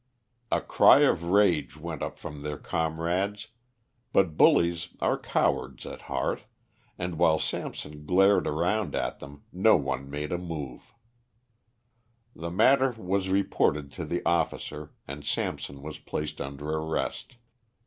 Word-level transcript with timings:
A 0.51 0.61
cry 0.61 1.01
of 1.01 1.25
rage 1.25 1.77
went 1.77 2.01
up 2.01 2.17
from 2.17 2.41
their 2.41 2.57
comrades, 2.57 3.49
but 4.11 4.35
bullies 4.35 4.87
are 4.99 5.15
cowards 5.15 5.85
at 5.85 6.01
heart, 6.09 6.41
and 6.97 7.19
while 7.19 7.37
Samson 7.37 8.07
glared 8.07 8.47
around 8.47 8.95
at 8.95 9.19
them, 9.19 9.43
no 9.53 9.75
one 9.77 10.09
made 10.09 10.31
a 10.31 10.39
move. 10.39 10.95
The 12.35 12.49
matter 12.49 12.95
was 12.97 13.29
reported 13.29 13.91
to 13.91 14.05
the 14.05 14.25
officer, 14.25 14.91
and 15.07 15.23
Samson 15.23 15.83
was 15.83 15.99
placed 15.99 16.41
under 16.41 16.71
arrest. 16.71 17.35